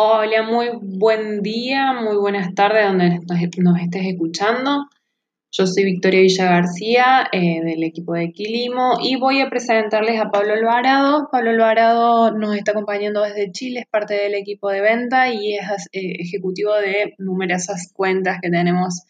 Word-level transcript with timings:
Hola, 0.00 0.44
muy 0.44 0.68
buen 0.80 1.42
día, 1.42 1.92
muy 1.92 2.16
buenas 2.16 2.54
tardes 2.54 2.86
donde 2.86 3.18
nos, 3.18 3.80
estés 3.80 4.06
escuchando. 4.06 4.86
Yo 5.50 5.66
soy 5.66 5.86
Victoria 5.86 6.20
Villa 6.20 6.44
García 6.44 7.28
eh, 7.32 7.60
del 7.64 7.82
equipo 7.82 8.14
de 8.14 8.30
Quilimo 8.30 8.98
y 9.02 9.16
voy 9.16 9.40
a 9.40 9.50
presentarles 9.50 10.20
a 10.20 10.30
Pablo 10.30 10.52
Alvarado. 10.52 11.28
Pablo 11.32 11.50
Alvarado 11.50 12.30
nos 12.30 12.54
está 12.54 12.70
acompañando 12.70 13.22
desde 13.22 13.50
Chile, 13.50 13.80
es 13.80 13.86
parte 13.88 14.14
del 14.14 14.36
equipo 14.36 14.70
de 14.70 14.82
venta 14.82 15.32
y 15.32 15.54
es 15.54 15.88
eh, 15.90 16.12
ejecutivo 16.20 16.76
de 16.76 17.16
numerosas 17.18 17.90
cuentas 17.92 18.38
que 18.40 18.50
tenemos 18.50 19.02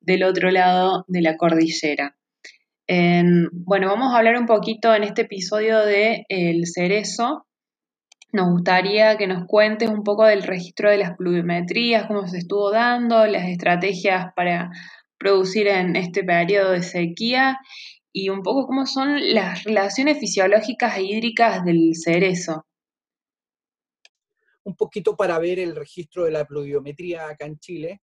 del 0.00 0.24
otro 0.24 0.50
lado 0.50 1.06
de 1.08 1.22
la 1.22 1.38
cordillera. 1.38 2.18
bueno, 2.86 3.88
vamos 3.88 4.12
a 4.12 4.18
hablar 4.18 4.36
un 4.36 4.44
poquito 4.44 4.94
en 4.94 5.04
este 5.04 5.22
episodio 5.22 5.78
de 5.78 6.26
El 6.28 6.66
Cerezo, 6.66 7.46
nos 8.34 8.50
gustaría 8.50 9.16
que 9.16 9.28
nos 9.28 9.46
cuentes 9.46 9.88
un 9.88 10.02
poco 10.02 10.24
del 10.24 10.42
registro 10.42 10.90
de 10.90 10.98
las 10.98 11.16
pluviometrías, 11.16 12.08
cómo 12.08 12.26
se 12.26 12.38
estuvo 12.38 12.72
dando, 12.72 13.26
las 13.28 13.48
estrategias 13.48 14.32
para 14.34 14.72
producir 15.16 15.68
en 15.68 15.94
este 15.94 16.24
periodo 16.24 16.72
de 16.72 16.82
sequía 16.82 17.60
y 18.12 18.30
un 18.30 18.42
poco 18.42 18.66
cómo 18.66 18.86
son 18.86 19.34
las 19.34 19.62
relaciones 19.62 20.18
fisiológicas 20.18 20.96
e 20.98 21.04
hídricas 21.04 21.64
del 21.64 21.92
cerezo. 21.94 22.66
Un 24.64 24.74
poquito 24.74 25.16
para 25.16 25.38
ver 25.38 25.60
el 25.60 25.76
registro 25.76 26.24
de 26.24 26.32
la 26.32 26.44
pluviometría 26.44 27.28
acá 27.28 27.46
en 27.46 27.60
Chile, 27.60 28.02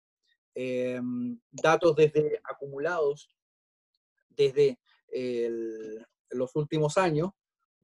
em, 0.57 1.38
datos 1.52 1.95
desde 1.95 2.41
acumulados 2.43 3.29
desde 4.30 4.77
los 6.30 6.57
últimos 6.57 6.99
años, 6.99 7.30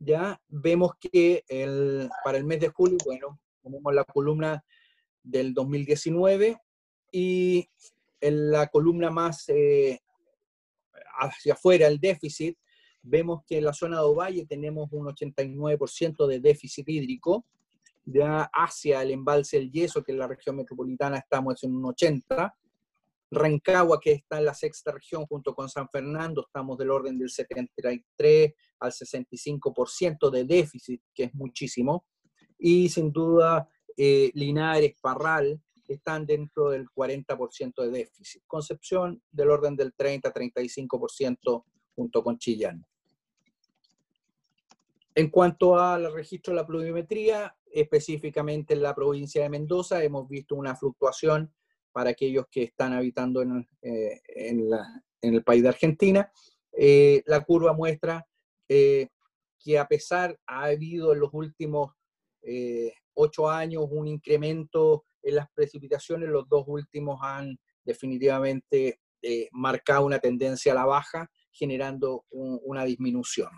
ya 0.04 0.40
vemos 0.48 0.92
que 1.00 1.44
el, 1.48 2.10
para 2.24 2.38
el 2.38 2.44
mes 2.44 2.60
de 2.60 2.68
julio, 2.68 2.98
bueno, 3.04 3.38
tenemos 3.62 3.94
la 3.94 4.04
columna 4.04 4.64
del 5.22 5.54
2019 5.54 6.58
y 7.12 7.68
en 8.20 8.50
la 8.50 8.66
columna 8.66 9.10
más 9.10 9.48
eh, 9.48 10.00
hacia 11.18 11.54
afuera, 11.54 11.86
el 11.86 11.98
déficit, 11.98 12.56
vemos 13.02 13.42
que 13.46 13.58
en 13.58 13.64
la 13.64 13.72
zona 13.72 13.98
de 13.98 14.04
Ovalle 14.04 14.46
tenemos 14.46 14.88
un 14.92 15.06
89% 15.06 16.26
de 16.26 16.40
déficit 16.40 16.88
hídrico, 16.88 17.46
ya 18.04 18.50
hacia 18.52 19.02
el 19.02 19.12
embalse 19.12 19.58
del 19.58 19.70
Yeso, 19.70 20.02
que 20.02 20.12
en 20.12 20.18
la 20.18 20.26
región 20.26 20.56
metropolitana 20.56 21.18
estamos 21.18 21.62
en 21.62 21.76
un 21.76 21.84
80%, 21.84 22.52
Rancagua, 23.32 23.98
que 23.98 24.12
está 24.12 24.38
en 24.38 24.44
la 24.44 24.52
sexta 24.52 24.92
región 24.92 25.24
junto 25.26 25.54
con 25.54 25.68
San 25.70 25.88
Fernando, 25.88 26.42
estamos 26.42 26.76
del 26.76 26.90
orden 26.90 27.18
del 27.18 27.30
73 27.30 28.52
al 28.78 28.92
65% 28.92 30.30
de 30.30 30.44
déficit, 30.44 31.02
que 31.14 31.24
es 31.24 31.34
muchísimo. 31.34 32.04
Y 32.58 32.90
sin 32.90 33.10
duda, 33.10 33.70
eh, 33.96 34.30
Linares, 34.34 34.96
Parral, 35.00 35.58
están 35.88 36.26
dentro 36.26 36.68
del 36.68 36.90
40% 36.90 37.82
de 37.82 37.90
déficit. 37.90 38.42
Concepción 38.46 39.22
del 39.30 39.50
orden 39.50 39.76
del 39.76 39.94
30-35% 39.94 41.64
junto 41.94 42.22
con 42.22 42.38
Chillán. 42.38 42.84
En 45.14 45.30
cuanto 45.30 45.78
al 45.78 46.12
registro 46.12 46.52
de 46.52 46.60
la 46.60 46.66
pluviometría, 46.66 47.56
específicamente 47.70 48.74
en 48.74 48.82
la 48.82 48.94
provincia 48.94 49.42
de 49.42 49.48
Mendoza, 49.48 50.04
hemos 50.04 50.28
visto 50.28 50.54
una 50.54 50.76
fluctuación 50.76 51.50
para 51.92 52.10
aquellos 52.10 52.46
que 52.50 52.64
están 52.64 52.92
habitando 52.92 53.42
en, 53.42 53.68
eh, 53.82 54.20
el 55.20 55.44
país 55.44 55.62
de 55.62 55.68
Argentina. 55.68 56.32
Eh, 56.72 57.22
la 57.26 57.44
curva 57.44 57.72
muestra 57.72 58.26
eh, 58.68 59.08
que 59.58 59.78
a 59.78 59.86
pesar 59.86 60.38
ha 60.46 60.64
habido 60.64 61.12
en 61.12 61.20
los 61.20 61.30
últimos 61.32 61.92
ocho 63.14 63.48
años 63.48 63.86
un 63.88 64.08
incremento 64.08 65.04
en 65.22 65.36
las 65.36 65.46
precipitaciones, 65.54 66.28
los 66.28 66.48
dos 66.48 66.64
últimos 66.66 67.20
han 67.22 67.56
definitivamente 67.84 68.98
marcado 69.52 70.06
una 70.06 70.18
tendencia 70.18 70.72
a 70.72 70.74
la 70.74 70.84
baja, 70.84 71.30
generando 71.52 72.24
una 72.30 72.84
disminución. 72.84 73.50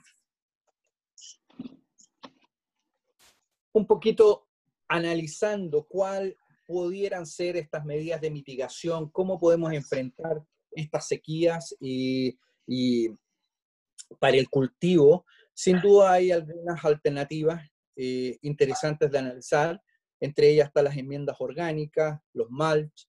Un 3.72 3.87
poquito 3.87 4.48
analizando 4.88 5.84
cuál 5.84 6.37
pudieran 6.66 7.26
ser 7.26 7.56
estas 7.56 7.84
medidas 7.84 8.20
de 8.20 8.30
mitigación, 8.30 9.10
cómo 9.10 9.38
podemos 9.38 9.72
enfrentar 9.72 10.42
estas 10.70 11.06
sequías 11.08 11.75
y, 11.80 12.36
para 14.19 14.36
el 14.36 14.48
cultivo. 14.48 15.25
Sin 15.52 15.80
duda 15.80 16.12
hay 16.12 16.30
algunas 16.30 16.84
alternativas 16.84 17.62
eh, 17.97 18.38
interesantes 18.42 19.10
de 19.10 19.19
analizar, 19.19 19.80
entre 20.20 20.48
ellas 20.48 20.69
están 20.69 20.84
las 20.84 20.97
enmiendas 20.97 21.36
orgánicas, 21.38 22.19
los 22.32 22.48
mulch. 22.50 23.08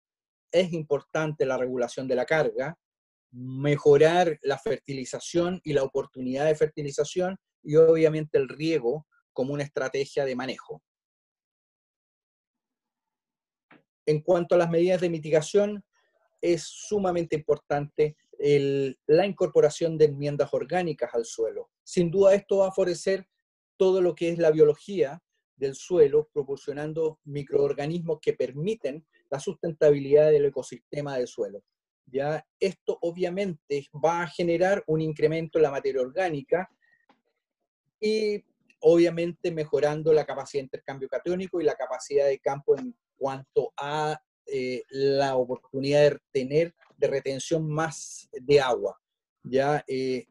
Es 0.51 0.71
importante 0.73 1.45
la 1.45 1.57
regulación 1.57 2.07
de 2.07 2.15
la 2.15 2.25
carga, 2.25 2.77
mejorar 3.31 4.39
la 4.43 4.57
fertilización 4.57 5.59
y 5.63 5.73
la 5.73 5.83
oportunidad 5.83 6.45
de 6.45 6.55
fertilización 6.55 7.37
y 7.63 7.75
obviamente 7.75 8.37
el 8.37 8.47
riego 8.47 9.07
como 9.33 9.53
una 9.53 9.63
estrategia 9.63 10.23
de 10.23 10.35
manejo. 10.35 10.81
En 14.05 14.21
cuanto 14.21 14.55
a 14.55 14.57
las 14.57 14.69
medidas 14.69 15.01
de 15.01 15.09
mitigación, 15.09 15.83
es 16.41 16.63
sumamente 16.63 17.35
importante 17.35 18.15
la 18.37 19.25
incorporación 19.25 19.97
de 19.97 20.05
enmiendas 20.05 20.53
orgánicas 20.53 21.13
al 21.13 21.25
suelo. 21.25 21.69
Sin 21.83 22.11
duda 22.11 22.35
esto 22.35 22.57
va 22.57 22.67
a 22.67 22.71
favorecer 22.71 23.27
todo 23.77 24.01
lo 24.01 24.13
que 24.13 24.29
es 24.29 24.37
la 24.37 24.51
biología 24.51 25.21
del 25.55 25.75
suelo, 25.75 26.29
proporcionando 26.33 27.19
microorganismos 27.23 28.19
que 28.21 28.33
permiten 28.33 29.05
la 29.29 29.39
sustentabilidad 29.39 30.31
del 30.31 30.45
ecosistema 30.45 31.17
del 31.17 31.27
suelo. 31.27 31.63
Ya 32.07 32.45
esto 32.59 32.97
obviamente 33.01 33.87
va 33.93 34.23
a 34.23 34.27
generar 34.27 34.83
un 34.87 35.01
incremento 35.01 35.57
en 35.57 35.63
la 35.63 35.71
materia 35.71 36.01
orgánica 36.01 36.69
y 37.99 38.43
obviamente 38.81 39.51
mejorando 39.51 40.13
la 40.13 40.25
capacidad 40.25 40.61
de 40.61 40.65
intercambio 40.65 41.07
catiónico 41.07 41.59
y 41.59 41.63
la 41.63 41.75
capacidad 41.75 42.27
de 42.27 42.39
campo 42.39 42.77
en 42.77 42.95
cuanto 43.17 43.73
a 43.77 44.19
eh, 44.47 44.83
la 44.89 45.35
oportunidad 45.37 46.11
de 46.11 46.21
tener 46.31 46.75
de 46.97 47.07
retención 47.07 47.67
más 47.67 48.29
de 48.31 48.61
agua. 48.61 48.99
Ya 49.43 49.83
eh, 49.87 50.27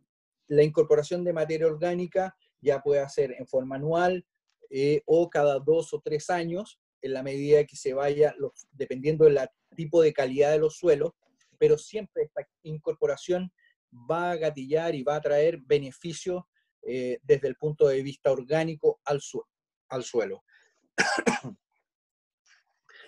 la 0.46 0.62
incorporación 0.62 1.24
de 1.24 1.32
materia 1.32 1.66
orgánica 1.66 2.36
ya 2.60 2.80
puede 2.80 3.00
hacer 3.00 3.34
en 3.38 3.46
forma 3.46 3.76
anual 3.76 4.24
eh, 4.70 5.02
o 5.06 5.28
cada 5.28 5.58
dos 5.58 5.92
o 5.92 6.00
tres 6.00 6.30
años, 6.30 6.80
en 7.02 7.12
la 7.12 7.22
medida 7.22 7.64
que 7.64 7.76
se 7.76 7.92
vaya, 7.92 8.34
dependiendo 8.72 9.24
del 9.24 9.38
tipo 9.76 10.00
de 10.00 10.12
calidad 10.12 10.52
de 10.52 10.58
los 10.58 10.76
suelos, 10.76 11.12
pero 11.58 11.76
siempre 11.76 12.22
esta 12.22 12.48
incorporación 12.62 13.52
va 14.10 14.30
a 14.30 14.36
gatillar 14.36 14.94
y 14.94 15.02
va 15.02 15.16
a 15.16 15.20
traer 15.20 15.58
beneficios 15.58 16.44
desde 16.82 17.48
el 17.48 17.56
punto 17.56 17.88
de 17.88 18.02
vista 18.02 18.32
orgánico 18.32 19.00
al, 19.04 19.20
al 19.88 20.02
suelo. 20.02 20.44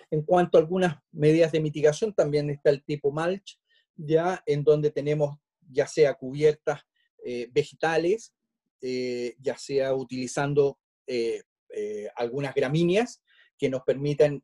En 0.09 0.21
cuanto 0.23 0.57
a 0.57 0.61
algunas 0.61 0.97
medidas 1.11 1.51
de 1.51 1.59
mitigación, 1.59 2.13
también 2.13 2.49
está 2.49 2.69
el 2.69 2.83
tipo 2.83 3.11
mulch, 3.11 3.59
ya 3.95 4.41
en 4.45 4.63
donde 4.63 4.91
tenemos 4.91 5.37
ya 5.69 5.87
sea 5.87 6.13
cubiertas 6.13 6.81
eh, 7.23 7.49
vegetales, 7.51 8.33
eh, 8.81 9.35
ya 9.39 9.57
sea 9.57 9.93
utilizando 9.93 10.79
eh, 11.07 11.43
algunas 12.15 12.55
gramíneas 12.55 13.21
que 13.57 13.69
nos 13.69 13.81
permiten 13.83 14.43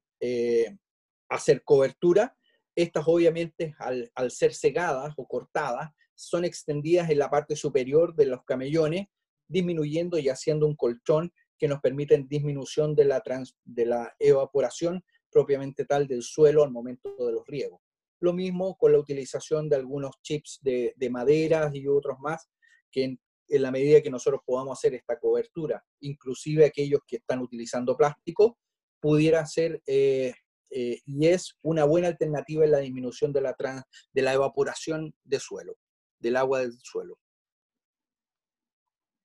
hacer 1.30 1.64
cobertura. 1.64 2.38
Estas 2.76 3.06
obviamente 3.08 3.76
al, 3.80 4.32
ser 4.32 4.54
cegadas 4.54 5.14
o 5.18 5.28
cortadas 5.28 5.92
son 6.16 6.46
extendidas 6.46 7.10
en 7.10 7.20
la 7.20 7.30
parte 7.30 7.56
superior 7.56 8.16
de 8.16 8.26
los 8.26 8.44
camellones, 8.44 9.08
disminuyendo 9.48 10.18
y 10.18 10.30
haciendo 10.30 10.68
un 10.68 10.76
colchón 10.76 11.34
que 11.58 11.68
nos 11.68 11.80
permiten 11.80 12.28
disminución 12.28 12.96
de 12.96 13.06
la, 13.06 13.22
trans, 13.22 13.56
de 13.64 13.86
la 13.86 14.16
evaporación 14.20 15.04
propiamente 15.34 15.86
tal 15.86 16.08
del 16.08 16.22
suelo 16.22 16.64
al 16.64 16.72
momento 16.72 17.16
de 17.26 17.34
los 17.34 17.46
riegos. 17.48 17.82
Lo 18.22 18.32
mismo 18.32 18.78
con 18.78 18.94
la 18.94 19.00
utilización 19.00 19.68
de 19.68 19.76
algunos 19.76 20.22
chips 20.22 20.60
de, 20.62 20.94
de 20.96 21.10
maderas 21.10 21.74
y 21.76 21.88
otros 21.88 22.18
más, 22.20 22.50
que 22.92 23.04
en, 23.04 23.20
la 23.50 23.72
medida 23.72 24.02
que 24.02 24.10
nosotros 24.10 24.42
podamos 24.46 24.80
hacer 24.80 24.94
esta 24.94 25.20
cobertura, 25.20 25.84
inclusive 26.00 26.66
aquellos 26.66 27.02
que 27.06 27.18
están 27.18 27.40
utilizando 27.40 27.98
plástico, 27.98 28.58
pudiera 29.02 29.46
ser 29.46 29.82
eh, 29.86 30.34
eh, 30.72 31.02
y 31.06 31.28
es 31.28 31.58
una 31.62 31.84
buena 31.84 32.08
alternativa 32.08 32.64
en 32.64 32.72
la 32.72 32.80
disminución 32.80 33.32
de 33.34 33.42
la, 33.42 33.56
de 34.14 34.22
la 34.22 34.34
evaporación 34.34 35.14
de 35.24 35.40
suelo, 35.40 35.76
del 36.20 36.38
agua 36.38 36.62
del 36.62 36.74
suelo. 36.82 37.20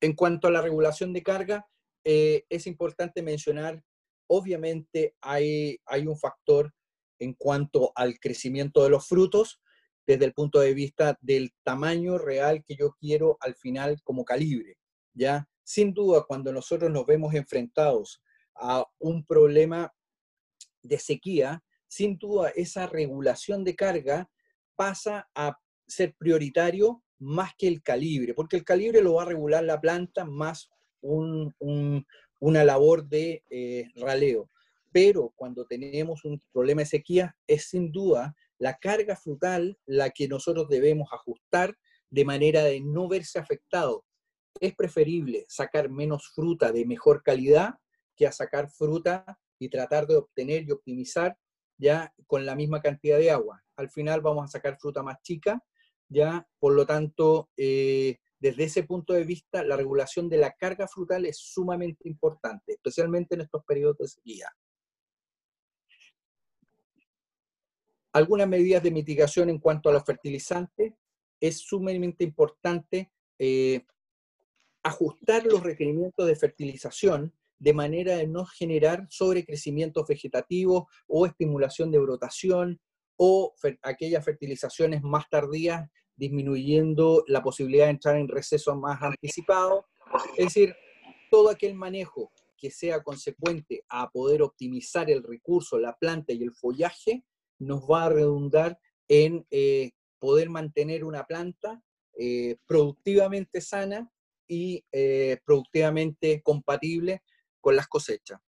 En 0.01 0.15
cuanto 0.15 0.49
a 0.49 0.51
la 0.51 0.61
regulación 0.61 1.13
de 1.13 1.23
carga, 1.23 1.67
eh, 2.05 2.45
es 2.49 2.67
importante 2.67 3.23
mencionar 3.23 3.83
obviamente 4.29 5.17
hay, 5.21 5.79
hay 5.87 6.07
un 6.07 6.19
factor 6.19 6.73
en 7.19 7.35
cuanto 7.35 7.93
al 7.95 8.19
crecimiento 8.19 8.85
de 8.85 8.91
los 8.91 9.07
frutos 9.07 9.61
desde 10.07 10.25
el 10.25 10.33
punto 10.33 10.61
de 10.61 10.73
vista 10.73 11.19
del 11.21 11.53
tamaño 11.65 12.17
real 12.17 12.65
que 12.65 12.77
yo 12.77 12.95
quiero 12.99 13.37
al 13.41 13.55
final 13.55 14.01
como 14.05 14.25
calibre. 14.25 14.79
¿ya? 15.13 15.47
Sin 15.65 15.93
duda, 15.93 16.25
cuando 16.27 16.53
nosotros 16.53 16.91
nos 16.91 17.05
vemos 17.05 17.35
enfrentados 17.35 18.23
a 18.55 18.85
un 18.99 19.25
problema 19.27 19.93
de 20.83 20.99
sequía, 20.99 21.63
sin 21.89 22.17
duda 22.17 22.51
esa 22.55 22.87
regulación 22.87 23.65
de 23.65 23.75
carga 23.77 24.31
pasa 24.77 25.29
a 25.35 25.59
ser 25.87 26.15
prioritario 26.17 27.03
más 27.19 27.53
que 27.59 27.67
el 27.67 27.83
calibre, 27.83 28.33
porque 28.33 28.57
el 28.57 28.65
calibre 28.65 29.03
lo 29.03 29.15
va 29.15 29.23
a 29.23 29.27
regular 29.27 29.65
la 29.65 29.81
planta 29.81 30.25
más 30.25 30.71
una 32.41 32.65
labor 32.65 33.09
de 33.09 33.43
eh, 33.51 33.89
raleo. 33.97 34.51
Pero 34.93 35.33
cuando 35.37 35.67
tenemos 35.67 36.25
un 36.25 36.43
problema 36.53 36.83
de 36.83 36.87
sequía, 36.87 37.37
es 37.47 37.69
sin 37.69 37.93
duda 37.93 38.35
la 38.59 38.79
carga 38.79 39.17
frutal 39.17 39.79
la 39.87 40.11
que 40.11 40.29
nosotros 40.29 40.69
debemos 40.69 41.09
ajustar 41.13 41.77
de 42.11 42.25
manera 42.25 42.65
de 42.65 42.81
no 42.81 43.09
verse 43.09 43.39
afectado. 43.39 44.05
Es 44.61 44.75
preferible 44.75 45.45
sacar 45.49 45.91
menos 45.91 46.31
fruta 46.35 46.73
de 46.73 46.85
mejor 46.85 47.23
calidad 47.23 47.75
que 48.17 48.27
a 48.27 48.33
sacar 48.33 48.71
fruta 48.71 49.39
y 49.59 49.69
tratar 49.69 50.07
de 50.07 50.17
obtener 50.17 50.65
y 50.65 50.73
optimizar 50.73 51.37
ya 51.77 52.13
con 52.27 52.45
la 52.45 52.57
misma 52.57 52.81
cantidad 52.81 53.19
de 53.19 53.31
agua. 53.31 53.63
Al 53.77 53.91
final 53.91 54.21
vamos 54.21 54.45
a 54.45 54.49
sacar 54.49 54.79
fruta 54.81 55.03
más 55.03 55.23
chica, 55.23 55.63
ya, 56.09 56.49
por 56.59 56.75
lo 56.75 56.87
tanto, 56.87 57.51
eh, 57.57 58.19
desde 58.41 58.65
ese 58.65 58.85
punto 58.85 59.13
de 59.13 59.25
vista, 59.25 59.65
la 59.65 59.77
regulación 59.77 60.29
de 60.29 60.39
la 60.39 60.53
carga 60.53 60.87
frutal 60.87 61.27
es 61.27 61.39
sumamente 61.39 62.09
importante, 62.09 62.75
especialmente 62.75 63.35
en 63.35 63.41
estos 63.43 63.65
periodos 63.65 63.99
de 63.99 64.09
sequía. 64.09 64.49
Algunas 68.13 68.49
medidas 68.49 68.83
de 68.83 68.91
mitigación 68.91 69.51
en 69.51 69.59
cuanto 69.59 69.89
a 69.89 69.93
los 69.93 70.05
fertilizantes. 70.05 70.95
Es 71.41 71.59
sumamente 71.59 72.25
importante 72.25 73.13
eh, 73.39 73.85
ajustar 74.83 75.45
los 75.45 75.63
requerimientos 75.63 76.27
de 76.27 76.35
fertilización 76.35 77.33
de 77.61 77.73
manera 77.73 78.17
de 78.17 78.27
no 78.27 78.45
generar 78.45 79.07
sobrecrecimientos 79.09 80.07
vegetativos 80.07 80.85
o 81.07 81.27
estimulación 81.27 81.91
de 81.91 81.99
brotación 81.99 82.81
o 83.17 83.55
aquellas 83.83 84.25
fertilizaciones 84.25 85.03
más 85.03 85.29
tardías 85.29 85.89
disminuyendo 86.19 87.25
la 87.29 87.43
posibilidad 87.43 87.87
de 87.87 87.93
entrar 87.93 88.17
en 88.17 88.29
receso 88.29 88.77
más 88.77 89.01
anticipado. 89.01 89.87
Es 90.37 90.47
decir, 90.47 90.75
todo 91.31 91.49
aquel 91.49 91.75
manejo 91.75 92.33
que 92.57 92.71
sea 92.71 93.03
consecuente 93.03 93.85
a 93.89 94.11
poder 94.11 94.43
optimizar 94.43 95.09
el 95.11 95.23
recurso, 95.23 95.79
la 95.79 95.97
planta 95.97 96.33
y 96.33 96.43
el 96.43 96.53
follaje, 96.53 97.25
nos 97.61 97.83
va 97.83 98.05
a 98.05 98.09
redundar 98.09 98.79
en 99.07 99.47
eh, 99.51 99.93
poder 100.19 100.51
mantener 100.51 101.05
una 101.05 101.25
planta 101.25 101.83
eh, 102.19 102.57
productivamente 102.67 103.61
sana 103.61 104.11
y 104.49 104.85
eh, 104.91 105.39
productivamente 105.45 106.43
compatible 106.43 107.23
con 107.61 107.77
las 107.77 107.87
cosechas. 107.87 108.41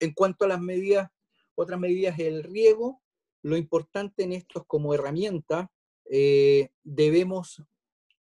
En 0.00 0.12
cuanto 0.14 0.44
a 0.44 0.48
las 0.48 0.60
medidas, 0.60 1.10
otras 1.54 1.78
medidas 1.78 2.18
el 2.18 2.44
riego, 2.44 3.02
lo 3.46 3.56
importante 3.56 4.24
en 4.24 4.32
esto 4.32 4.58
es 4.60 4.64
como 4.66 4.92
herramienta, 4.92 5.70
eh, 6.10 6.70
debemos 6.82 7.62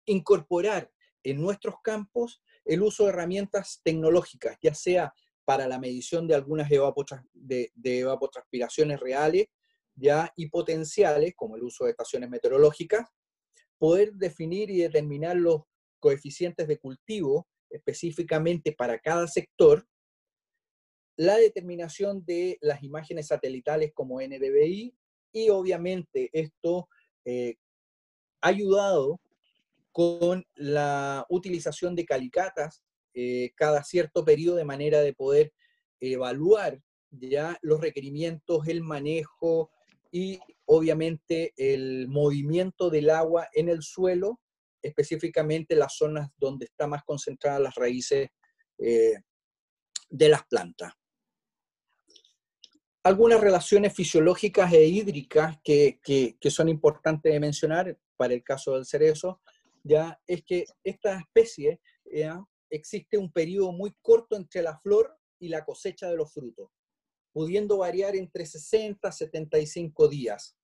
incorporar 0.05 0.91
en 1.23 1.41
nuestros 1.41 1.77
campos 1.81 2.43
el 2.65 2.83
uso 2.83 3.05
de 3.05 3.11
herramientas 3.11 3.81
tecnológicas, 3.85 4.59
ya 4.61 4.75
sea 4.75 5.15
para 5.45 5.69
la 5.69 5.79
medición 5.79 6.27
de 6.27 6.35
algunas 6.35 6.69
de, 6.69 7.71
de 7.73 7.99
evapotranspiraciones 8.01 8.99
reales 8.99 9.47
ya 9.95 10.33
y 10.35 10.49
potenciales, 10.49 11.35
como 11.37 11.55
el 11.55 11.63
uso 11.63 11.85
de 11.85 11.93
estaciones 11.93 12.29
meteorológicas, 12.29 13.09
poder 13.79 14.13
definir 14.15 14.71
y 14.71 14.79
determinar 14.79 15.37
los 15.37 15.63
coeficientes 16.01 16.67
de 16.67 16.79
cultivo 16.79 17.47
específicamente 17.71 18.73
para 18.73 18.99
cada 18.99 19.29
sector, 19.29 19.87
la 21.17 21.37
determinación 21.37 22.25
de 22.25 22.59
las 22.61 22.83
imágenes 22.83 23.29
satelitales 23.29 23.93
como 23.95 24.21
NDVI 24.21 24.95
y 25.33 25.49
obviamente 25.51 26.31
esto 26.33 26.89
eh, 27.25 27.57
ha 28.41 28.49
ayudado 28.49 29.21
con 29.93 30.45
la 30.55 31.25
utilización 31.31 31.95
de 31.95 32.05
calicatas 32.05 32.83
eh, 33.15 33.53
cada 33.57 33.83
cierto 33.83 34.25
periodo 34.25 34.57
de 34.57 34.65
manera 34.65 35.01
de 35.01 35.15
poder 35.15 35.53
evaluar 36.01 36.79
ya 37.11 37.59
los 37.63 37.81
requerimientos, 37.81 38.69
el 38.69 38.83
manejo 38.83 39.71
y 40.11 40.39
obviamente 40.67 41.55
el 41.57 42.09
movimiento 42.09 42.91
del 42.91 43.09
agua 43.09 43.49
en 43.55 43.71
el 43.71 43.83
suelo 43.83 44.41
específicamente 44.83 45.75
las 45.75 45.97
zonas 45.97 46.31
donde 46.37 46.67
están 46.67 46.91
más 46.91 47.03
concentradas 47.05 47.61
las 47.61 47.75
raíces 47.75 48.29
eh, 48.79 49.15
de 50.09 50.29
las 50.29 50.45
plantas. 50.47 50.93
Algunas 53.07 53.41
relaciones 53.41 53.95
fisiológicas 53.95 54.73
e 54.73 54.85
hídricas 54.85 55.61
que, 55.63 56.01
son 56.51 56.69
importantes 56.69 57.33
de 57.33 57.39
mencionar 57.39 57.97
para 58.17 58.35
el 58.35 58.43
caso 58.43 58.75
del 58.75 58.85
cerezo, 58.85 59.41
ya 59.85 60.21
es 60.27 60.43
que 60.43 60.65
esta 60.83 61.17
especie 61.21 61.81
existe 62.69 63.17
un 63.17 63.31
periodo 63.31 63.71
muy 63.71 63.95
corto 64.03 64.35
entre 64.35 64.61
la 64.61 64.77
flor 64.81 65.17
y 65.39 65.51
la 65.51 65.65
cosecha 65.65 66.11
de 66.11 66.17
los 66.17 66.33
frutos, 66.33 66.69
pudiendo 67.33 67.79
variar 67.79 68.17
entre 68.17 68.45
60 68.45 69.07
a 69.07 69.13
75 69.13 70.09
días. 70.09 70.57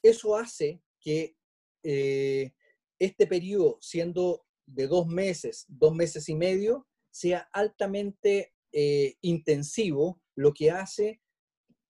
Eso 0.00 0.36
hace 0.36 0.80
que 1.00 1.34
eh, 1.82 2.52
este 3.00 3.26
periodo, 3.26 3.78
siendo 3.80 4.46
de 4.64 4.86
dos 4.86 5.08
meses, 5.08 5.64
dos 5.66 5.92
meses 5.92 6.28
y 6.28 6.36
medio, 6.36 6.86
sea 7.10 7.48
altamente 7.52 8.54
eh, 8.70 9.16
intensivo, 9.22 10.22
lo 10.36 10.54
que 10.54 10.70
hace 10.70 11.20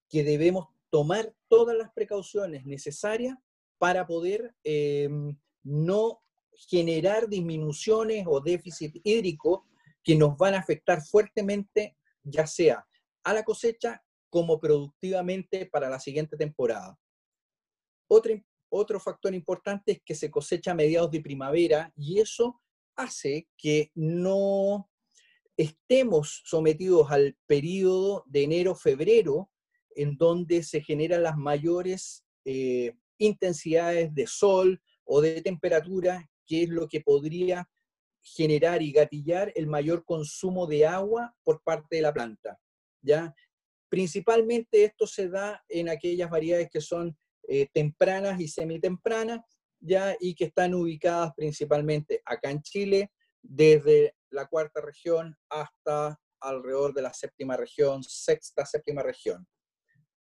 que 0.09 0.25
debemos 0.25 0.69
tomar 0.91 1.35
todas 1.49 1.77
las 1.77 1.93
precauciones 1.93 2.65
necesarias 2.65 3.37
para 3.79 4.07
poder 4.07 4.55
em, 4.65 5.37
no 5.63 6.21
generar 6.53 7.29
disminuciones 7.29 8.27
o 8.27 8.41
déficit 8.41 9.01
hídrico 9.05 9.67
que 10.03 10.17
nos 10.17 10.37
van 10.37 10.55
a 10.55 10.59
afectar 10.59 11.03
fuertemente, 11.03 11.97
ya 12.23 12.47
sea 12.47 12.87
a 13.23 13.35
la 13.35 13.45
cosecha 13.45 14.03
como 14.31 14.59
productivamente 14.59 15.67
para 15.67 15.89
la 15.89 16.01
siguiente 16.01 16.37
temporada. 16.37 16.99
Otra, 18.09 18.35
otro 18.71 19.01
factor 19.01 19.35
importante 19.35 19.93
es 19.93 20.03
que 20.05 20.15
se 20.15 20.31
cosecha 20.31 20.73
a 20.73 20.75
mediados 20.75 21.11
de 21.11 21.21
primavera 21.21 21.93
y 21.97 22.21
eso 22.21 22.61
hace 22.97 23.49
que 23.57 23.91
no 23.95 24.91
estemos 25.57 26.43
sometidos 26.45 27.11
al 27.11 27.37
periodo 27.47 28.25
de 28.27 28.45
enero-febrero 28.45 29.51
en 29.99 30.17
donde 30.17 30.63
se 30.63 30.81
generan 30.81 31.25
las 31.25 31.37
mayores 31.37 32.25
eh, 32.45 32.95
intensidades 33.19 34.15
de 34.15 34.29
sol 34.29 34.81
o 35.05 35.21
de 35.21 35.43
temperatura, 35.43 36.31
que 36.47 36.63
es 36.63 36.69
lo 36.69 36.87
que 36.87 37.01
podría 37.01 37.69
generar 38.23 38.81
y 38.81 38.93
gatillar 38.93 39.53
el 39.57 39.67
mayor 39.67 40.05
consumo 40.05 40.69
de 40.69 40.87
agua 40.87 41.35
por 41.43 41.63
parte 41.65 41.97
de 41.97 42.03
la 42.03 42.15
planta. 42.15 42.61
¿ya? 43.03 43.35
Principalmente 43.89 44.85
esto 44.85 45.05
se 45.09 45.29
da 45.29 45.65
en 45.69 45.89
aquellas 45.89 46.31
variedades 46.31 46.69
que 46.71 46.81
son 46.81 47.19
eh, 47.49 47.67
tempranas 47.73 48.41
y 48.41 48.47
semitempranas, 48.47 49.41
ya, 49.81 50.17
y 50.21 50.35
que 50.35 50.45
están 50.45 50.75
ubicadas 50.75 51.33
principalmente 51.37 52.23
acá 52.25 52.51
en 52.51 52.63
Chile, 52.63 53.11
desde 53.43 54.15
la 54.31 54.47
cuarta 54.47 54.81
región 54.81 55.37
hasta 55.49 56.21
alrededor 56.41 56.95
de 56.95 57.03
la 57.03 57.13
séptima 57.13 57.57
región, 57.57 58.05
sexta, 58.05 58.65
séptima 58.65 59.03
región. 59.03 59.47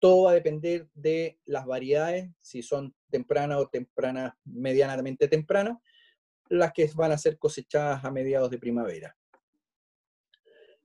Todo 0.04 0.24
va 0.24 0.32
a 0.32 0.34
depender 0.34 0.86
de 0.92 1.38
las 1.46 1.64
variedades, 1.64 2.30
si 2.42 2.62
son 2.62 2.94
tempranas 3.08 3.56
o 3.58 3.68
tempranas, 3.68 4.34
medianamente 4.44 5.28
tempranas, 5.28 5.78
las 6.50 6.74
que 6.74 6.90
van 6.94 7.12
a 7.12 7.16
ser 7.16 7.38
cosechadas 7.38 8.04
a 8.04 8.10
mediados 8.10 8.50
de 8.50 8.58
primavera. 8.58 9.16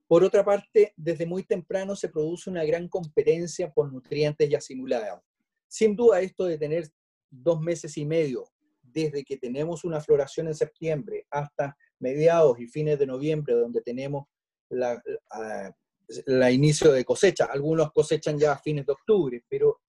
Por 0.07 0.23
otra 0.23 0.45
parte, 0.45 0.93
desde 0.95 1.25
muy 1.25 1.43
temprano 1.43 1.97
se 1.97 2.07
produce 2.07 2.49
una 2.49 2.63
gran 2.63 2.87
competencia 2.87 3.69
por 3.69 3.91
nutrientes 3.91 4.49
ya 4.49 4.61
simulados. 4.61 5.19
Sin 5.67 5.97
duda, 5.97 6.21
esto 6.21 6.45
de 6.45 6.57
tener 6.57 6.87
dos 7.29 7.59
meses 7.59 7.97
y 7.97 8.05
medio 8.05 8.45
desde 8.81 9.25
que 9.25 9.35
tenemos 9.35 9.83
una 9.83 9.99
floración 9.99 10.47
en 10.47 10.55
septiembre 10.55 11.27
hasta 11.29 11.75
mediados 11.99 12.57
y 12.57 12.67
fines 12.67 12.97
de 12.97 13.07
noviembre, 13.07 13.53
donde 13.53 13.81
tenemos 13.81 14.27
la, 14.69 15.03
inicio 16.51 16.91
de 16.91 17.05
cosecha. 17.05 17.45
Algunos 17.45 17.91
cosechan 17.91 18.37
ya 18.37 18.53
a 18.53 18.59
fines 18.59 18.85
de 18.85 18.93
octubre, 18.93 19.43
pero 19.47 19.81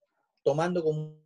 tomando 0.42 0.82
como 0.82 1.16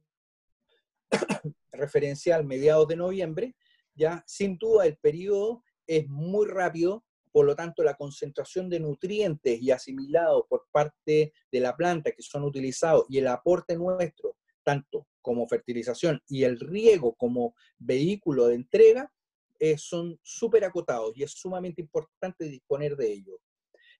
referencial 1.73 2.45
mediados 2.45 2.89
de 2.89 2.97
noviembre, 2.97 3.57
ya 3.95 4.23
sin 4.27 4.59
duda 4.59 4.87
el 4.87 4.97
periodo 4.97 5.63
es 5.87 6.09
muy 6.09 6.47
rápido, 6.47 7.05
por 7.33 7.47
lo 7.47 7.55
tanto 7.57 7.83
la 7.83 7.95
concentración 7.95 8.69
de 8.69 8.81
nutrientes 8.81 9.61
y 9.61 9.71
asimilados 9.71 10.45
por 10.49 10.67
parte 10.71 11.33
de 11.51 11.61
la 11.61 11.77
planta 11.77 12.13
que 12.13 12.23
son 12.23 12.45
utilizados 12.45 13.07
y 13.09 13.19
el 13.19 13.29
aporte 13.29 13.77
nuestro 13.77 14.37
tanto 14.65 15.07
como 15.21 15.47
fertilización 15.47 16.21
y 16.27 16.43
el 16.43 16.59
riego 16.59 17.15
como 17.15 17.55
vehículo 17.79 18.47
de 18.47 18.57
entrega, 18.57 19.13
eh, 19.61 19.79
son 19.79 20.19
súper 20.23 20.65
acotados 20.65 21.17
y 21.17 21.23
es 21.23 21.33
sumamente 21.33 21.81
importante 21.81 22.47
disponer 22.47 22.97
de 22.97 23.13
ellos. 23.13 23.37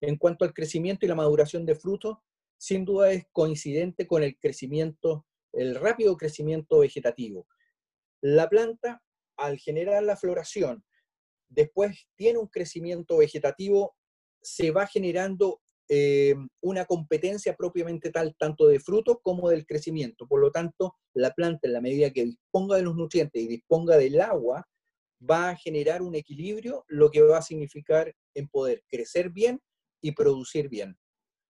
En 0.07 0.17
cuanto 0.17 0.45
al 0.45 0.53
crecimiento 0.53 1.07
y 1.07 1.09
la 1.09 1.15
maduración 1.15 1.65
de 1.65 1.75
frutos, 1.75 2.19
sin 2.59 2.85
duda 2.85 3.11
es 3.11 3.25
coincidente 3.33 4.07
con 4.07 4.23
el 4.23 4.39
crecimiento, 4.39 5.27
el 5.53 5.75
rápido 5.75 6.17
crecimiento 6.19 6.81
vegetativo. 6.81 7.47
La 8.21 8.51
planta, 8.51 9.03
al 9.39 9.59
generar 9.59 10.03
la 10.03 10.17
floración, 10.17 10.85
después 11.49 12.07
tiene 12.17 12.39
un 12.39 12.49
crecimiento 12.49 13.17
vegetativo, 13.17 13.97
se 14.43 14.71
va 14.73 14.87
generando 14.87 15.63
eh, 15.89 16.35
una 16.61 16.85
competencia 16.85 17.57
propiamente 17.57 18.11
tal, 18.11 18.37
tanto 18.39 18.67
de 18.67 18.81
fruto 18.81 19.21
como 19.23 19.49
del 19.49 19.65
crecimiento. 19.65 20.27
Por 20.27 20.41
lo 20.41 20.51
tanto, 20.51 20.97
la 21.15 21.31
planta, 21.31 21.67
en 21.67 21.73
la 21.73 21.81
medida 21.81 22.11
que 22.11 22.27
disponga 22.27 22.77
de 22.77 22.83
los 22.83 22.95
nutrientes 22.95 23.43
y 23.43 23.49
disponga 23.49 23.97
del 23.97 24.21
agua, 24.21 24.67
va 25.19 25.51
a 25.51 25.57
generar 25.57 26.03
un 26.03 26.15
equilibrio, 26.15 26.85
lo 26.89 27.11
que 27.11 27.23
va 27.23 27.39
a 27.39 27.43
significar 27.43 28.15
en 28.35 28.49
poder 28.49 28.83
crecer 28.91 29.31
bien 29.31 29.61
y 30.05 30.13
producir 30.13 30.69
bien. 30.69 30.99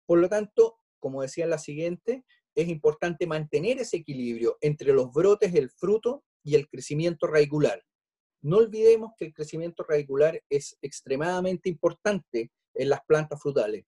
Por 0.05 0.19
lo 0.19 0.29
tanto, 0.29 0.79
como 0.99 1.21
decía 1.21 1.45
la 1.47 1.57
siguiente, 1.57 2.23
es 2.55 2.69
importante 2.69 3.27
mantener 3.27 3.77
ese 3.79 3.97
equilibrio 3.97 4.57
entre 4.61 4.93
los 4.93 5.11
brotes, 5.11 5.53
el 5.53 5.69
fruto 5.69 6.23
y 6.43 6.55
el 6.55 6.69
crecimiento 6.69 7.27
radicular. 7.27 7.83
No 8.41 8.57
olvidemos 8.57 9.11
que 9.17 9.25
el 9.25 9.33
crecimiento 9.33 9.83
radicular 9.83 10.41
es 10.49 10.77
extremadamente 10.81 11.67
importante 11.67 12.53
en 12.73 12.87
las 12.87 13.01
plantas 13.05 13.41
frutales. 13.41 13.85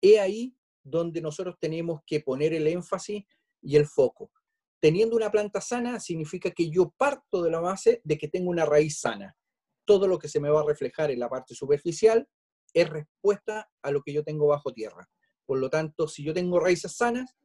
Es 0.00 0.18
ahí 0.18 0.56
donde 0.82 1.20
nosotros 1.20 1.54
tenemos 1.60 2.00
que 2.04 2.18
poner 2.18 2.54
el 2.54 2.66
énfasis 2.66 3.24
y 3.62 3.76
el 3.76 3.86
foco. 3.86 4.32
Teniendo 4.80 5.14
una 5.14 5.30
planta 5.30 5.60
sana 5.60 6.00
significa 6.00 6.50
que 6.50 6.68
yo 6.70 6.90
parto 6.90 7.40
de 7.40 7.52
la 7.52 7.60
base 7.60 8.00
de 8.02 8.18
que 8.18 8.26
tengo 8.26 8.50
una 8.50 8.66
raíz 8.66 8.98
sana. 8.98 9.36
Todo 9.84 10.08
lo 10.08 10.18
que 10.18 10.28
se 10.28 10.40
me 10.40 10.50
va 10.50 10.62
a 10.62 10.66
reflejar 10.66 11.12
en 11.12 11.20
la 11.20 11.28
parte 11.28 11.54
superficial 11.54 12.28
es 12.74 12.88
respuesta 12.88 13.70
a 13.82 13.90
lo 13.90 14.02
que 14.02 14.12
yo 14.12 14.24
tengo 14.24 14.46
bajo 14.46 14.72
tierra. 14.72 15.08
Por 15.46 15.58
lo 15.58 15.68
tanto, 15.68 16.08
si 16.08 16.22
yo 16.22 16.32
tengo 16.32 16.60
raíces 16.60 16.96
sanas, 16.96 17.36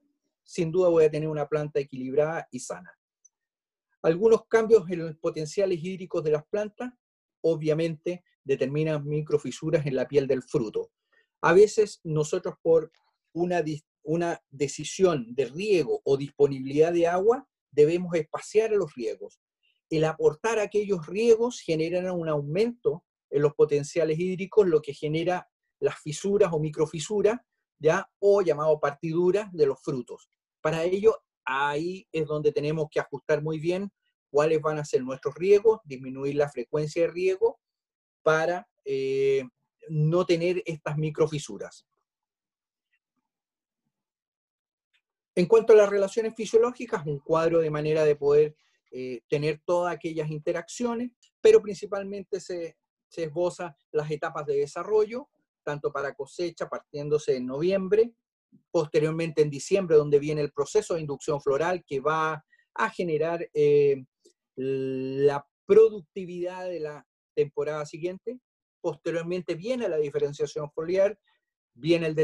sin 0.43 0.72
duda 0.72 0.89
voy 0.89 1.05
a 1.05 1.12
tener 1.12 1.27
una 1.27 1.48
planta 1.48 1.79
equilibrada 1.79 2.48
y 2.51 2.60
sana. 2.60 2.98
Algunos 4.01 4.46
cambios 4.48 4.89
en 4.89 5.00
los 5.00 5.17
potenciales 5.17 5.84
hídricos 5.84 6.24
de 6.24 6.31
las 6.31 6.46
plantas, 6.48 6.93
obviamente, 7.41 8.24
determinan 8.43 9.05
microfisuras 9.05 9.86
en 9.86 9.96
la 9.96 10.07
piel 10.07 10.27
del 10.27 10.43
fruto. 10.43 10.91
A 11.41 11.53
veces 11.53 12.00
nosotros 12.03 12.55
por 12.62 12.91
una, 13.34 13.63
una 14.03 14.41
decisión 14.50 15.36
de 15.36 15.46
riego 15.46 16.01
o 16.05 16.15
disponibilidad 16.15 16.93
de 16.93 17.07
agua, 17.07 17.48
debemos 17.72 18.15
espaciar 18.15 18.72
los 18.72 18.93
riegos. 18.96 19.41
El 19.89 20.05
aportar 20.05 20.60
aquellos 20.60 21.05
riegos 21.07 21.60
genera 21.60 22.13
un 22.13 22.29
aumento 22.29 23.03
en 23.29 23.41
los 23.41 23.53
potenciales 23.53 24.17
hídricos, 24.19 24.67
lo 24.67 24.81
que 24.81 24.93
genera 24.93 25.48
las 25.79 26.00
fisuras 26.00 26.51
o 26.53 26.60
microfisuras, 26.60 27.39
ya, 27.79 28.10
o 28.19 28.41
llamado 28.41 28.79
partiduras 28.79 29.51
de 29.53 29.67
los 29.67 29.81
frutos. 29.81 30.29
Para 30.62 30.84
ello, 30.84 31.15
ahí 31.46 32.07
es 32.12 32.25
donde 32.25 32.51
tenemos 32.51 32.88
que 32.91 33.00
ajustar 33.00 33.41
muy 33.41 33.60
bien 33.60 33.91
cuáles 34.29 34.62
van 34.62 34.79
a 34.79 34.86
ser 34.86 35.03
nuestros 35.03 35.36
riegos, 35.36 35.79
disminuir 35.84 36.36
la 36.36 36.50
frecuencia 36.50 37.03
de 37.03 37.07
riego 37.10 37.60
para 38.24 38.67
eh, 38.84 39.43
no 39.89 40.25
tener 40.25 40.62
estas 40.65 40.98
microfisuras. 40.98 41.88
En 45.36 45.46
cuanto 45.46 45.74
a 45.74 45.75
las 45.75 45.89
relaciones 45.89 46.34
fisiológicas, 46.36 47.05
un 47.05 47.19
cuadro 47.19 47.60
de 47.60 47.69
manera 47.69 48.03
de 48.03 48.15
poder 48.15 48.55
eh, 48.91 49.22
tener 49.29 49.62
todas 49.63 49.93
aquellas 49.93 50.31
interacciones, 50.31 51.12
pero 51.41 51.62
principalmente 51.62 52.39
se, 52.39 52.75
se 53.09 53.23
esboza 53.25 53.75
las 53.91 54.09
etapas 54.11 54.45
de 54.45 54.57
desarrollo, 54.57 55.29
tanto 55.63 55.91
para 55.91 56.13
cosecha 56.13 56.69
partiéndose 56.69 57.35
en 57.37 57.45
noviembre, 57.45 58.13
posteriormente 58.71 59.41
en 59.41 59.49
diciembre, 59.49 59.97
donde 59.97 60.19
viene 60.19 60.41
el 60.41 60.51
proceso 60.51 60.93
de 60.93 61.01
inducción 61.01 61.41
floral 61.41 61.83
que 61.85 61.99
va 61.99 62.43
a 62.73 62.89
generar 62.89 63.49
eh, 63.53 64.05
la 64.55 65.45
productividad 65.65 66.69
de 66.69 66.79
la 66.79 67.07
temporada 67.35 67.85
siguiente, 67.85 68.39
posteriormente 68.81 69.55
viene 69.55 69.89
la 69.89 69.97
diferenciación 69.97 70.71
foliar, 70.71 71.19
viene 71.73 72.15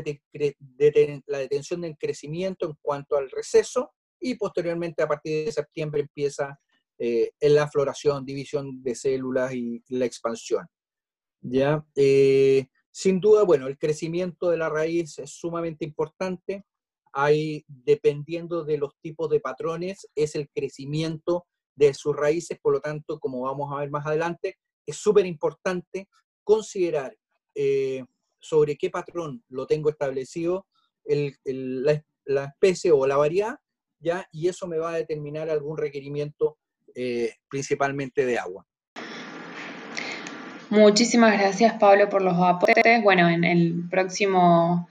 la 1.27 1.37
detención 1.39 1.81
del 1.81 1.97
crecimiento 1.97 2.65
en 2.65 2.75
cuanto 2.81 3.17
al 3.17 3.29
receso 3.29 3.93
y 4.19 4.35
posteriormente 4.35 5.03
a 5.03 5.07
partir 5.07 5.45
de 5.45 5.51
septiembre 5.51 6.01
empieza 6.01 6.59
eh, 7.05 7.33
la 7.41 7.67
floración, 7.67 8.24
división 8.24 8.81
de 8.81 8.95
células 8.95 9.53
y 9.53 9.83
la 9.89 10.05
expansión. 10.05 10.65
¿ya? 11.41 11.86
Eh, 11.98 12.67
sin 12.91 13.19
duda, 13.19 13.43
bueno, 13.43 13.67
el 13.67 13.77
crecimiento 13.77 14.50
de 14.50 14.55
la 14.55 14.69
raíz 14.69 15.19
es 15.19 15.31
sumamente 15.31 15.83
importante. 15.83 16.63
Hay, 17.12 17.65
dependiendo 17.67 18.63
de 18.63 18.77
los 18.77 18.98
tipos 19.01 19.29
de 19.29 19.41
patrones, 19.41 20.07
es 20.15 20.36
el 20.36 20.50
crecimiento 20.50 21.45
de 21.75 21.93
sus 21.93 22.15
raíces, 22.15 22.57
por 22.62 22.72
lo 22.72 22.79
tanto, 22.79 23.19
como 23.19 23.41
vamos 23.41 23.74
a 23.74 23.79
ver 23.81 23.89
más 23.89 24.05
adelante, 24.05 24.55
es 24.86 24.95
súper 24.95 25.25
importante 25.25 26.07
considerar 26.45 27.17
eh, 27.53 28.05
sobre 28.39 28.77
qué 28.77 28.89
patrón 28.89 29.43
lo 29.50 29.67
tengo 29.67 29.89
establecido 29.89 30.67
la, 31.03 32.01
especie 32.45 32.93
o 32.93 33.05
la 33.05 33.17
variedad, 33.17 33.57
¿ya? 34.00 34.25
y 34.31 34.48
eso 34.48 34.67
me 34.67 34.77
va 34.77 34.93
a 34.93 34.98
determinar 34.98 35.50
algún 35.50 35.77
requerimiento 35.77 36.60
eh, 36.95 37.35
principalmente 37.50 38.25
de 38.25 38.38
agua. 38.38 38.65
Muchísimas 40.69 41.39
gracias 41.39 41.73
Pablo 41.73 42.09
por 42.09 42.21
los 42.21 42.35
aportes. 42.39 43.03
Bueno, 43.03 43.29
en 43.29 43.43
el 43.43 43.83
próximo, 43.89 44.89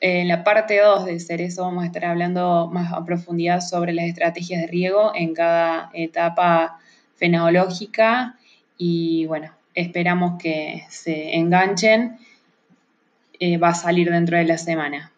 en 0.00 0.28
la 0.28 0.44
parte 0.44 0.78
2 0.78 1.06
de 1.06 1.18
Cerezo 1.18 1.62
vamos 1.62 1.82
a 1.82 1.86
estar 1.86 2.04
hablando 2.04 2.70
más 2.72 2.92
a 2.92 3.04
profundidad 3.04 3.60
sobre 3.60 3.92
las 3.92 4.04
estrategias 4.04 4.60
de 4.60 4.66
riego 4.68 5.12
en 5.14 5.34
cada 5.34 5.90
etapa 5.92 6.78
fenológica 7.16 8.38
y 8.78 9.26
bueno, 9.26 9.50
esperamos 9.74 10.40
que 10.40 10.84
se 10.88 11.34
enganchen. 11.34 12.18
Eh, 13.40 13.58
va 13.58 13.70
a 13.70 13.74
salir 13.74 14.10
dentro 14.10 14.36
de 14.36 14.44
la 14.44 14.58
semana. 14.58 15.10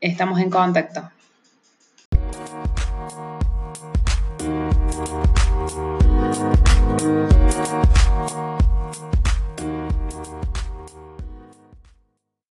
Estamos 0.00 0.40
en 0.40 0.48
contacto. 0.48 1.10